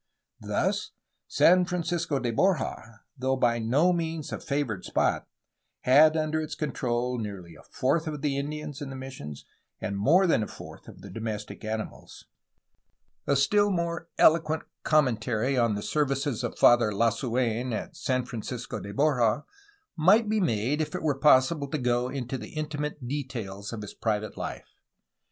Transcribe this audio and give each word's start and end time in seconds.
Thus, 0.39 0.93
San 1.27 1.63
Francisco 1.65 2.17
de 2.17 2.31
Borja, 2.31 3.01
though 3.15 3.35
by 3.35 3.59
no 3.59 3.93
means 3.93 4.31
a 4.31 4.39
favored 4.39 4.83
spot, 4.83 5.27
had 5.81 6.17
under 6.17 6.41
its 6.41 6.55
control 6.55 7.19
nearly 7.19 7.53
a 7.53 7.61
fourth 7.61 8.07
of 8.07 8.23
the 8.23 8.35
Indians 8.35 8.81
in 8.81 8.89
the 8.89 8.95
missions 8.95 9.45
and 9.79 9.95
more 9.95 10.25
than 10.25 10.41
a 10.41 10.47
fourth 10.47 10.87
of 10.87 11.01
the 11.03 11.11
domestic 11.11 11.63
animals. 11.63 12.25
A 13.27 13.35
still 13.35 13.69
more 13.69 14.09
eloquent 14.17 14.63
commentary 14.81 15.55
on 15.55 15.75
the 15.75 15.83
services 15.83 16.43
of 16.43 16.57
Father 16.57 16.91
Lasuen 16.91 17.71
at 17.71 17.95
San 17.95 18.25
Francisco 18.25 18.79
de 18.79 18.91
Borja 18.91 19.45
might 19.95 20.27
be 20.27 20.39
made 20.41 20.81
if 20.81 20.95
it 20.95 21.03
were 21.03 21.19
possible 21.19 21.67
to 21.67 21.77
go 21.77 22.09
into 22.09 22.39
the 22.39 22.53
intimate 22.55 23.07
details 23.07 23.71
of 23.71 23.83
his 23.83 23.93
private 23.93 24.35
life. 24.35 24.79